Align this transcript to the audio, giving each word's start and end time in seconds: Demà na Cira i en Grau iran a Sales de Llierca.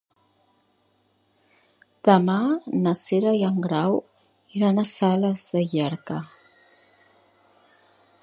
Demà 2.07 2.37
na 2.85 2.93
Cira 3.01 3.35
i 3.39 3.43
en 3.49 3.59
Grau 3.67 3.97
iran 4.61 4.83
a 4.83 4.87
Sales 4.95 5.43
de 5.57 5.63
Llierca. 5.75 6.17